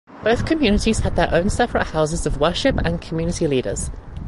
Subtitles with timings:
[0.23, 3.91] Both communities had their own separate houses of worship and community leaders.